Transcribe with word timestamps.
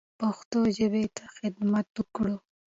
پښتو 0.19 0.59
ژبې 0.77 1.05
ته 1.15 1.23
خدمت 1.37 1.87
وکړو. 1.97 2.35